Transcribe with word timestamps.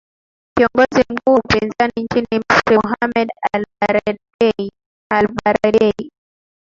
kiongozi 0.57 1.03
mkuu 1.09 1.33
wa 1.33 1.39
upinzani 1.39 1.91
nchini 1.97 2.27
misri 2.31 2.75
mohamed 2.75 3.29
elbaradei 3.53 6.09